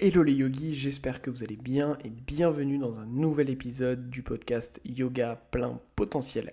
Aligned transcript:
Hello 0.00 0.22
les 0.22 0.32
yogis, 0.32 0.76
j'espère 0.76 1.20
que 1.20 1.28
vous 1.28 1.42
allez 1.42 1.56
bien 1.56 1.98
et 2.04 2.10
bienvenue 2.10 2.78
dans 2.78 3.00
un 3.00 3.06
nouvel 3.06 3.50
épisode 3.50 4.10
du 4.10 4.22
podcast 4.22 4.80
Yoga 4.84 5.34
plein 5.50 5.80
potentiel. 5.96 6.52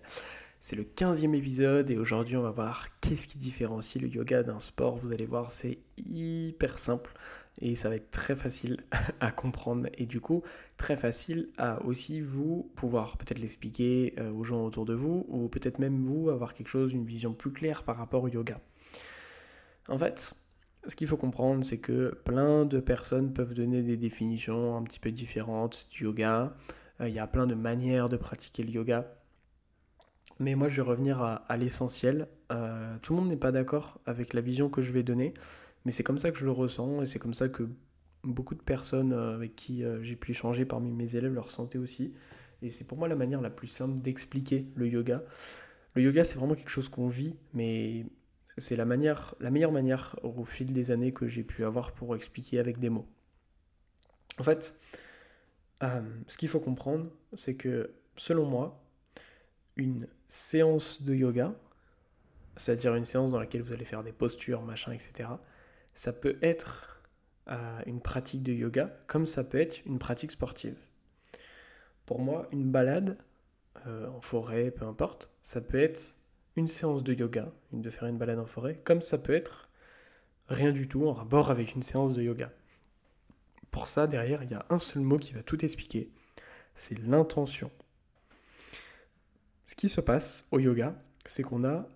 C'est 0.60 0.76
le 0.76 0.82
15e 0.82 1.36
épisode 1.36 1.92
et 1.92 1.98
aujourd'hui 1.98 2.38
on 2.38 2.42
va 2.42 2.50
voir 2.50 2.88
qu'est-ce 3.02 3.28
qui 3.28 3.38
différencie 3.38 4.02
le 4.02 4.10
yoga 4.10 4.42
d'un 4.42 4.60
sport. 4.60 4.98
Vous 4.98 5.12
allez 5.12 5.28
voir, 5.28 5.52
c'est 5.52 5.78
hyper 5.98 6.80
simple 6.80 7.14
et 7.62 7.76
ça 7.76 7.88
va 7.88 7.98
être 7.98 8.10
très 8.10 8.36
facile 8.36 8.84
à 9.20 9.32
comprendre 9.32 9.90
et 9.96 10.08
du 10.08 10.20
coup 10.20 10.42
très 10.76 10.98
facile 10.98 11.50
à 11.60 11.86
aussi 11.86 12.22
vous 12.22 12.72
pouvoir 12.76 13.16
peut-être 13.20 13.38
l'expliquer 13.38 14.16
euh, 14.18 14.32
aux 14.32 14.44
gens 14.44 14.66
autour 14.66 14.86
de 14.86 14.96
vous 14.96 15.24
ou 15.30 15.50
peut-être 15.50 15.78
même 15.78 16.04
vous 16.04 16.32
avoir 16.32 16.56
quelque 16.56 16.70
chose, 16.70 16.94
une 16.94 17.06
vision 17.06 17.32
plus 17.32 17.52
claire 17.52 17.84
par 17.84 17.98
rapport 17.98 18.24
au 18.24 18.28
yoga. 18.28 18.60
En 19.88 20.00
fait, 20.00 20.34
ce 20.88 20.96
qu'il 20.96 21.08
faut 21.08 21.18
comprendre, 21.18 21.64
c'est 21.64 21.78
que 21.78 22.14
plein 22.24 22.66
de 22.66 22.80
personnes 22.80 23.34
peuvent 23.34 23.54
donner 23.54 23.82
des 23.82 23.98
définitions 23.98 24.78
un 24.78 24.84
petit 24.84 25.00
peu 25.00 25.12
différentes 25.12 25.88
du 25.92 26.04
yoga. 26.04 26.56
Euh, 27.02 27.10
il 27.10 27.16
y 27.16 27.20
a 27.20 27.28
plein 27.28 27.48
de 27.48 27.56
manières 27.56 28.10
de 28.10 28.18
pratiquer 28.18 28.64
le 28.64 28.72
yoga. 28.72 29.12
Mais 30.40 30.56
moi, 30.56 30.68
je 30.68 30.78
vais 30.78 30.82
revenir 30.82 31.22
à, 31.22 31.58
l'essentiel. 31.58 32.28
Euh, 32.52 32.98
tout 33.02 33.14
le 33.14 33.22
monde 33.22 33.30
n'est 33.30 33.38
pas 33.38 33.52
d'accord 33.52 34.00
avec 34.06 34.34
la 34.34 34.42
vision 34.42 34.70
que 34.70 34.82
je 34.82 34.92
vais 34.92 35.04
donner, 35.04 35.34
mais 35.86 35.92
c'est 35.92 36.04
comme 36.04 36.18
ça 36.18 36.32
que 36.32 36.38
je 36.38 36.46
le 36.46 36.52
ressens 36.52 37.02
et 37.02 37.06
c'est 37.06 37.20
comme 37.20 37.34
ça 37.34 37.48
que 37.48 37.70
beaucoup 38.24 38.54
de 38.54 38.62
personnes 38.62 39.14
euh, 39.14 39.34
avec 39.36 39.56
qui 39.56 39.84
j'ai 40.02 40.16
pu 40.16 40.32
échanger 40.32 40.66
parmi 40.66 40.92
mes 40.92 41.16
élèves 41.16 41.34
le 41.34 41.40
ressentaient 41.40 41.78
aussi. 41.78 42.14
Et 42.62 42.70
c'est 42.70 42.86
pour 42.86 42.98
moi 42.98 43.08
la 43.08 43.16
manière 43.16 43.42
la 43.42 43.50
plus 43.50 43.68
simple 43.68 44.00
d'expliquer 44.02 44.68
le 44.76 44.88
yoga. 44.88 45.24
Le 45.96 46.02
yoga, 46.02 46.26
c'est 46.26 46.38
vraiment 46.38 46.56
quelque 46.56 46.70
chose 46.70 46.90
qu'on 46.90 47.08
vit, 47.08 47.38
mais 47.54 48.06
c'est 48.58 48.76
la, 48.76 48.86
meilleure 48.86 49.36
manière 49.72 50.16
au 50.24 50.46
fil 50.46 50.72
des 50.72 50.92
années 50.92 51.12
que 51.12 51.28
j'ai 51.28 51.44
pu 51.44 51.66
avoir 51.66 51.92
pour 51.92 52.16
expliquer 52.16 52.60
avec 52.60 52.80
des 52.80 52.90
mots. 52.90 53.08
En 54.40 54.44
fait, 54.44 54.76
euh, 55.84 56.02
ce 56.28 56.38
qu'il 56.38 56.48
faut 56.48 56.60
comprendre, 56.60 57.10
c'est 57.34 57.56
que 57.56 57.94
selon 58.16 58.46
moi, 58.46 58.82
une 59.76 60.08
séance 60.28 61.02
de 61.02 61.14
yoga, 61.14 61.54
c'est-à-dire 62.58 62.96
une 62.96 63.06
séance 63.06 63.32
dans 63.32 63.40
laquelle 63.40 63.62
vous 63.62 63.74
allez 63.74 63.86
faire 63.86 64.04
des 64.04 64.14
postures, 64.14 64.62
machin, 64.62 64.94
etc., 64.94 65.30
ça 65.94 66.14
peut 66.14 66.38
être 66.42 67.02
euh, 67.50 67.82
une 67.86 68.02
pratique 68.02 68.44
de 68.44 68.54
yoga 68.54 68.98
comme 69.08 69.26
ça 69.26 69.44
peut 69.44 69.60
être 69.60 69.86
une 69.86 70.00
pratique 70.00 70.32
sportive. 70.32 70.78
Pour 72.06 72.20
moi, 72.20 72.48
une 72.52 72.72
balade 72.72 73.18
euh, 73.88 74.08
en 74.08 74.22
forêt, 74.22 74.72
peu 74.72 74.86
importe, 74.86 75.30
ça 75.44 75.62
peut 75.62 75.80
être 75.80 76.16
une 76.56 76.68
séance 76.68 77.04
de 77.04 77.14
yoga, 77.14 77.52
de 77.74 77.90
faire 77.90 78.08
une 78.08 78.18
balade 78.18 78.40
en 78.40 78.46
forêt, 78.46 78.80
comme 78.84 79.02
ça 79.02 79.18
peut 79.18 79.34
être 79.34 79.70
rien 80.48 80.72
du 80.72 80.88
tout 80.88 81.08
en 81.08 81.14
rapport 81.14 81.52
avec 81.52 81.76
une 81.76 81.84
séance 81.84 82.14
de 82.14 82.22
yoga. 82.22 82.52
Pour 83.72 83.88
ça, 83.88 84.08
derrière, 84.08 84.44
il 84.44 84.52
y 84.52 84.54
a 84.54 84.66
un 84.70 84.80
seul 84.80 85.04
mot 85.04 85.18
qui 85.18 85.34
va 85.34 85.44
tout 85.44 85.64
expliquer, 85.66 86.10
c'est 86.76 86.98
l'intention. 87.00 87.72
Ce 89.66 89.76
qui 89.76 89.90
se 89.90 90.00
passe 90.00 90.46
au 90.52 90.60
yoga, 90.60 90.96
c'est 91.26 91.44
qu'on 91.44 91.66
a 91.66 91.90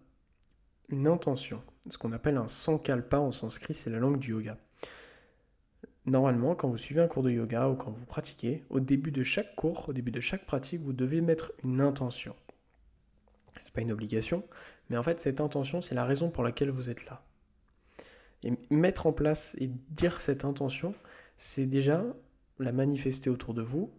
une 0.89 1.07
intention, 1.07 1.63
ce 1.87 1.97
qu'on 1.97 2.11
appelle 2.11 2.37
un 2.37 2.47
sankalpa 2.47 3.19
en 3.19 3.31
sanskrit, 3.31 3.73
c'est 3.73 3.89
la 3.89 3.99
langue 3.99 4.19
du 4.19 4.31
yoga. 4.31 4.57
Normalement, 6.05 6.55
quand 6.55 6.67
vous 6.67 6.77
suivez 6.77 7.01
un 7.01 7.07
cours 7.07 7.23
de 7.23 7.29
yoga 7.29 7.69
ou 7.69 7.75
quand 7.75 7.91
vous 7.91 8.05
pratiquez, 8.05 8.65
au 8.69 8.79
début 8.79 9.11
de 9.11 9.21
chaque 9.21 9.55
cours, 9.55 9.87
au 9.89 9.93
début 9.93 10.11
de 10.11 10.19
chaque 10.19 10.45
pratique, 10.45 10.81
vous 10.81 10.93
devez 10.93 11.21
mettre 11.21 11.53
une 11.63 11.81
intention 11.81 12.35
c'est 13.59 13.73
pas 13.73 13.81
une 13.81 13.91
obligation, 13.91 14.43
mais 14.89 14.97
en 14.97 15.03
fait 15.03 15.19
cette 15.19 15.41
intention, 15.41 15.81
c'est 15.81 15.95
la 15.95 16.05
raison 16.05 16.29
pour 16.29 16.43
laquelle 16.43 16.69
vous 16.69 16.89
êtes 16.89 17.05
là. 17.05 17.23
Et 18.43 18.53
mettre 18.69 19.05
en 19.05 19.13
place 19.13 19.55
et 19.59 19.69
dire 19.89 20.21
cette 20.21 20.45
intention, 20.45 20.93
c'est 21.37 21.65
déjà 21.65 22.03
la 22.57 22.71
manifester 22.71 23.29
autour 23.29 23.53
de 23.53 23.61
vous. 23.61 23.91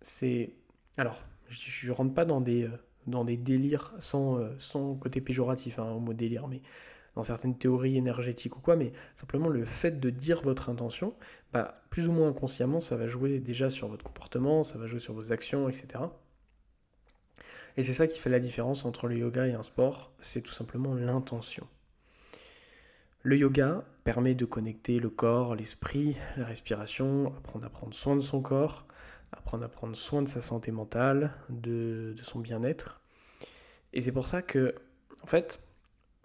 C'est 0.00 0.54
alors, 0.96 1.22
je, 1.48 1.86
ne 1.86 1.92
rentre 1.92 2.14
pas 2.14 2.24
dans 2.24 2.40
des 2.40 2.64
euh, 2.64 2.70
dans 3.06 3.24
des 3.24 3.36
délires 3.36 3.94
sans, 3.98 4.38
euh, 4.38 4.54
sans 4.58 4.94
côté 4.94 5.20
péjoratif 5.20 5.78
hein, 5.78 5.90
au 5.92 6.00
mot 6.00 6.12
délire, 6.12 6.48
mais 6.48 6.60
dans 7.14 7.22
certaines 7.22 7.56
théories 7.56 7.96
énergétiques 7.96 8.56
ou 8.56 8.60
quoi, 8.60 8.76
mais 8.76 8.92
simplement 9.14 9.48
le 9.48 9.64
fait 9.64 9.98
de 10.00 10.10
dire 10.10 10.42
votre 10.42 10.68
intention, 10.68 11.14
bah, 11.52 11.74
plus 11.88 12.08
ou 12.08 12.12
moins 12.12 12.28
inconsciemment, 12.28 12.78
ça 12.78 12.96
va 12.96 13.06
jouer 13.06 13.38
déjà 13.38 13.70
sur 13.70 13.88
votre 13.88 14.04
comportement, 14.04 14.62
ça 14.62 14.76
va 14.76 14.86
jouer 14.86 15.00
sur 15.00 15.14
vos 15.14 15.32
actions, 15.32 15.68
etc. 15.68 16.04
Et 17.76 17.82
c'est 17.82 17.92
ça 17.92 18.06
qui 18.06 18.18
fait 18.18 18.30
la 18.30 18.40
différence 18.40 18.84
entre 18.84 19.06
le 19.06 19.18
yoga 19.18 19.46
et 19.46 19.52
un 19.52 19.62
sport, 19.62 20.12
c'est 20.20 20.40
tout 20.40 20.52
simplement 20.52 20.94
l'intention. 20.94 21.66
Le 23.22 23.36
yoga 23.36 23.84
permet 24.04 24.34
de 24.34 24.44
connecter 24.44 24.98
le 24.98 25.10
corps, 25.10 25.54
l'esprit, 25.54 26.16
la 26.36 26.44
respiration, 26.44 27.34
apprendre 27.36 27.66
à 27.66 27.68
prendre 27.68 27.92
soin 27.92 28.16
de 28.16 28.20
son 28.20 28.40
corps, 28.40 28.86
apprendre 29.32 29.64
à 29.64 29.68
prendre 29.68 29.96
soin 29.96 30.22
de 30.22 30.28
sa 30.28 30.40
santé 30.40 30.70
mentale, 30.70 31.32
de, 31.50 32.14
son 32.22 32.38
bien-être. 32.38 33.00
Et 33.92 34.00
c'est 34.00 34.12
pour 34.12 34.28
ça 34.28 34.42
que, 34.42 34.74
en 35.22 35.26
fait, 35.26 35.60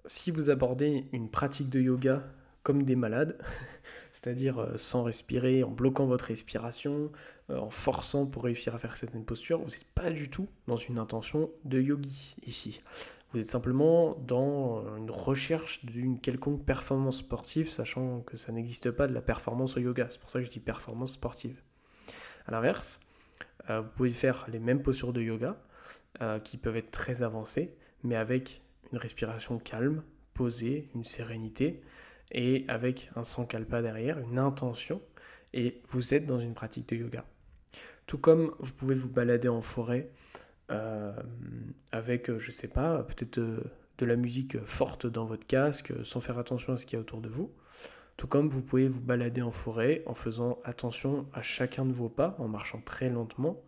si 0.06 0.32
vous 0.32 0.50
abordez 0.50 1.08
une 1.12 1.30
pratique 1.30 1.70
de 1.70 1.82
yoga 1.82 2.24
comme 2.64 2.84
des 2.84 2.96
malades, 2.96 3.38
c'est-à-dire 4.14 4.60
euh, 4.60 4.78
sans 4.78 5.04
respirer, 5.04 5.64
en 5.64 5.72
bloquant 5.72 6.06
votre 6.06 6.26
respiration, 6.26 7.12
en 7.58 7.70
forçant 7.70 8.26
pour 8.26 8.44
réussir 8.44 8.76
à 8.76 8.80
faire 8.80 8.98
certaines 8.98 9.26
postures, 9.26 9.60
vous 9.60 9.70
n'êtes 9.70 9.86
pas 9.94 10.12
du 10.12 10.30
tout 10.30 10.48
dans 10.68 10.76
une 10.76 11.00
intention 11.00 11.50
de 11.66 11.80
yogi 11.80 12.36
ici. 12.46 12.82
Vous 13.32 13.40
êtes 13.40 13.50
simplement 13.50 14.16
dans 14.28 14.80
euh, 14.80 14.98
une 14.98 15.12
recherche 15.12 15.86
d'une 15.86 16.20
quelconque 16.20 16.66
performance 16.66 17.18
sportive, 17.20 17.70
sachant 17.70 18.22
que 18.22 18.38
ça 18.38 18.52
n'existe 18.52 18.92
pas 18.92 19.08
de 19.08 19.14
la 19.14 19.22
performance 19.22 19.78
au 19.78 19.80
yoga. 19.80 20.08
C'est 20.10 20.20
pour 20.20 20.30
ça 20.30 20.40
que 20.40 20.46
je 20.46 20.52
dis 20.52 20.60
performance 20.60 21.14
sportive. 21.14 21.62
A 22.48 22.52
l'inverse, 22.52 23.00
vous 23.70 23.90
pouvez 23.96 24.10
faire 24.10 24.48
les 24.52 24.60
mêmes 24.60 24.82
postures 24.82 25.14
de 25.14 25.22
yoga, 25.22 25.56
qui 26.44 26.58
peuvent 26.58 26.76
être 26.76 26.90
très 26.90 27.22
avancées, 27.22 27.76
mais 28.04 28.16
avec 28.16 28.62
une 28.92 28.98
respiration 28.98 29.60
calme, 29.60 30.04
posée, 30.34 30.90
une 30.96 31.04
sérénité, 31.04 31.82
et 32.32 32.66
avec 32.68 33.10
un 33.16 33.24
sankalpa 33.24 33.82
derrière, 33.82 34.20
une 34.20 34.40
intention, 34.40 35.02
et 35.54 35.82
vous 35.90 36.14
êtes 36.14 36.26
dans 36.26 36.40
une 36.40 36.54
pratique 36.54 36.90
de 36.90 36.96
yoga. 36.96 37.26
Tout 38.12 38.18
comme 38.18 38.54
vous 38.60 38.74
pouvez 38.74 38.94
vous 38.94 39.10
balader 39.10 39.48
en 39.48 39.62
forêt 39.62 40.10
euh, 40.70 41.14
avec, 41.94 42.30
euh, 42.30 42.40
je 42.40 42.52
sais 42.52 42.68
pas, 42.68 43.04
peut-être 43.04 43.38
euh, 43.38 43.64
de, 44.00 44.06
la 44.06 44.18
musique 44.18 44.62
forte 44.66 45.08
dans 45.08 45.24
votre 45.24 45.48
casque, 45.48 45.94
sans 46.04 46.20
faire 46.20 46.38
attention 46.38 46.74
à 46.74 46.78
ce 46.78 46.86
qu'il 46.86 46.98
y 46.98 47.00
a 47.00 47.00
autour 47.00 47.22
de 47.22 47.30
vous. 47.30 47.54
Tout 48.18 48.28
comme 48.28 48.50
vous 48.50 48.64
pouvez 48.64 48.90
vous 48.90 49.00
balader 49.00 49.42
en 49.42 49.54
forêt 49.54 50.04
en 50.08 50.14
faisant 50.14 50.60
attention 50.66 51.26
à 51.34 51.42
chacun 51.42 51.86
de 51.86 51.94
vos 51.94 52.10
pas, 52.10 52.36
en 52.38 52.50
marchant 52.50 52.82
très 52.84 53.10
lentement, 53.10 53.64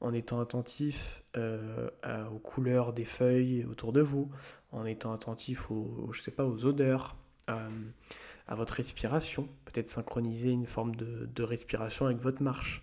en 0.00 0.14
étant 0.14 0.40
attentif 0.40 1.22
aux 1.36 2.38
couleurs 2.38 2.94
des 2.94 3.04
feuilles 3.04 3.66
autour 3.70 3.92
de 3.92 4.00
vous, 4.00 4.30
en 4.70 4.86
étant 4.86 5.12
attentif 5.12 5.70
aux, 5.70 6.14
sais 6.14 6.30
pas, 6.30 6.46
aux 6.46 6.64
odeurs, 6.64 7.14
à 7.46 8.54
votre 8.54 8.72
respiration, 8.72 9.50
peut-être 9.66 9.88
synchroniser 9.88 10.48
une 10.48 10.66
forme 10.66 10.96
de, 10.96 11.42
respiration 11.42 12.06
avec 12.06 12.18
votre 12.20 12.42
marche. 12.42 12.82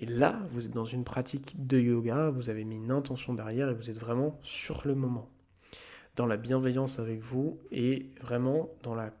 Et 0.00 0.06
là, 0.06 0.40
vous 0.48 0.66
êtes 0.66 0.72
dans 0.72 0.86
une 0.86 1.04
pratique 1.04 1.66
de 1.66 1.78
yoga, 1.78 2.30
vous 2.30 2.48
avez 2.48 2.64
mis 2.64 2.76
une 2.76 2.90
intention 2.90 3.34
derrière 3.34 3.68
et 3.68 3.74
vous 3.74 3.90
êtes 3.90 3.98
vraiment 3.98 4.40
sur 4.42 4.86
le 4.86 4.94
moment, 4.94 5.28
dans 6.16 6.24
la 6.24 6.38
bienveillance 6.38 6.98
avec 6.98 7.20
vous 7.20 7.60
et 7.70 8.10
vraiment 8.18 8.70
dans 8.82 8.94
la, 8.94 9.12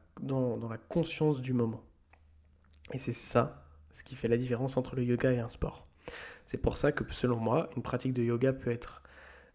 conscience 0.88 1.42
du 1.42 1.52
moment. 1.52 1.84
Et 2.94 2.98
c'est 2.98 3.12
ça 3.12 3.66
ce 3.92 4.02
qui 4.02 4.14
fait 4.14 4.26
la 4.26 4.38
différence 4.38 4.78
entre 4.78 4.96
le 4.96 5.04
yoga 5.04 5.30
et 5.30 5.38
un 5.38 5.48
sport. 5.48 5.86
C'est 6.46 6.58
pour 6.58 6.78
ça 6.78 6.92
que 6.92 7.04
selon 7.12 7.38
moi, 7.38 7.68
une 7.76 7.82
pratique 7.82 8.14
de 8.14 8.22
yoga 8.22 8.54
peut 8.54 8.70
être, 8.70 9.02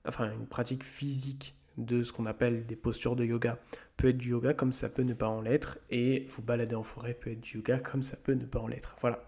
enfin 0.08 0.32
une 0.32 0.46
pratique 0.46 0.84
physique 0.84 1.56
de 1.78 2.04
ce 2.04 2.14
qu'on 2.14 2.28
appelle 2.28 2.68
des 2.68 2.76
postures 2.76 3.16
de 3.16 3.26
yoga 3.26 3.58
peut 3.98 4.10
être 4.10 4.18
du 4.18 4.30
yoga 4.30 4.54
comme 4.54 4.72
ça 4.72 4.90
peut 4.90 5.02
ne 5.02 5.16
pas 5.16 5.28
en 5.28 5.42
l'être, 5.42 5.80
et 5.90 6.28
vous 6.30 6.44
balader 6.44 6.76
en 6.76 6.84
forêt 6.84 7.16
peut 7.16 7.32
être 7.32 7.42
du 7.42 7.58
yoga 7.58 7.80
comme 7.80 8.04
ça 8.04 8.16
peut 8.16 8.34
ne 8.34 8.46
pas 8.46 8.60
en 8.60 8.68
l'être. 8.68 8.96
Voilà. 9.02 9.28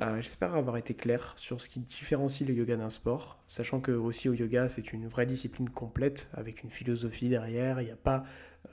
Euh, 0.00 0.20
j'espère 0.20 0.54
avoir 0.54 0.76
été 0.76 0.94
clair 0.94 1.32
sur 1.36 1.60
ce 1.60 1.68
qui 1.68 1.80
différencie 1.80 2.48
le 2.48 2.54
yoga 2.54 2.76
d'un 2.76 2.90
sport, 2.90 3.42
sachant 3.48 3.80
que 3.80 3.90
aussi 3.90 4.28
au 4.28 4.34
yoga 4.34 4.68
c'est 4.68 4.92
une 4.92 5.08
vraie 5.08 5.26
discipline 5.26 5.68
complète 5.68 6.30
avec 6.34 6.62
une 6.62 6.70
philosophie 6.70 7.28
derrière. 7.28 7.80
Il 7.80 7.86
n'y 7.86 7.90
a 7.90 7.96
pas 7.96 8.24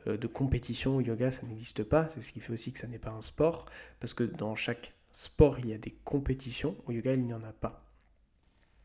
euh, 0.05 0.17
de 0.17 0.27
compétition 0.27 0.97
au 0.97 1.01
yoga, 1.01 1.31
ça 1.31 1.41
n'existe 1.47 1.83
pas. 1.83 2.07
C'est 2.09 2.21
ce 2.21 2.31
qui 2.31 2.39
fait 2.39 2.53
aussi 2.53 2.71
que 2.71 2.79
ça 2.79 2.87
n'est 2.87 2.99
pas 2.99 3.09
un 3.09 3.21
sport, 3.21 3.65
parce 3.99 4.13
que 4.13 4.23
dans 4.23 4.55
chaque 4.55 4.93
sport 5.13 5.57
il 5.59 5.69
y 5.69 5.73
a 5.73 5.79
des 5.79 5.95
compétitions. 6.03 6.75
Au 6.85 6.91
yoga 6.91 7.13
il 7.13 7.25
n'y 7.25 7.33
en 7.33 7.43
a 7.43 7.53
pas. 7.53 7.81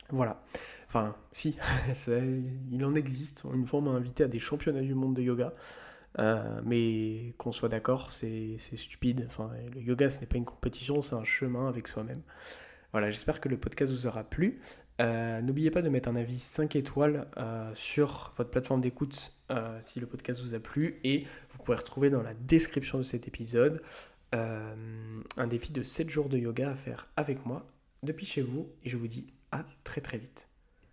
Voilà. 0.08 0.42
Enfin, 0.86 1.14
si, 1.32 1.56
il 2.72 2.84
en 2.84 2.94
existe. 2.94 3.44
Une 3.54 3.66
fois, 3.66 3.78
on 3.78 3.82
m'a 3.82 3.90
invité 3.92 4.24
à 4.24 4.28
des 4.28 4.38
championnats 4.38 4.80
du 4.80 4.94
monde 4.94 5.14
de 5.14 5.22
yoga. 5.22 5.54
Euh, 6.18 6.60
mais 6.64 7.34
qu'on 7.38 7.52
soit 7.52 7.68
d'accord, 7.68 8.10
c'est 8.12 8.58
stupide. 8.58 9.24
Enfin, 9.26 9.50
le 9.74 9.80
yoga, 9.80 10.10
ce 10.10 10.20
n'est 10.20 10.26
pas 10.26 10.36
une 10.36 10.44
compétition, 10.44 11.02
c'est 11.02 11.14
un 11.14 11.24
chemin 11.24 11.68
avec 11.68 11.88
soi-même. 11.88 12.22
Voilà, 12.92 13.10
j'espère 13.10 13.40
que 13.40 13.48
le 13.48 13.56
podcast 13.56 13.92
vous 13.92 14.06
aura 14.06 14.24
plu. 14.24 14.60
Euh, 15.00 15.40
n'oubliez 15.40 15.70
pas 15.70 15.82
de 15.82 15.88
mettre 15.88 16.08
un 16.08 16.16
avis 16.16 16.38
5 16.38 16.76
étoiles 16.76 17.28
euh, 17.36 17.70
sur 17.74 18.34
votre 18.36 18.50
plateforme 18.50 18.80
d'écoute 18.80 19.34
si 19.80 19.98
le 19.98 20.06
podcast 20.06 20.40
vous 20.40 20.54
a 20.54 20.60
plu. 20.60 21.00
Et 21.04 21.26
vous 21.50 21.58
pouvez 21.62 21.76
retrouver 21.76 22.10
dans 22.10 22.22
la 22.22 22.34
description 22.34 22.98
de 22.98 23.02
cet 23.02 23.26
épisode 23.26 23.82
un 24.32 25.46
défi 25.48 25.72
de 25.72 25.82
7 25.82 26.08
jours 26.08 26.28
de 26.28 26.38
yoga 26.38 26.70
à 26.70 26.74
faire 26.76 27.08
avec 27.16 27.46
moi 27.46 27.66
depuis 28.04 28.26
chez 28.26 28.42
vous 28.42 28.68
et 28.84 28.88
je 28.88 28.96
vous 28.96 29.08
dis 29.08 29.26
à 29.50 29.64
très 29.82 30.00
très 30.00 30.18
vite. 30.18 30.49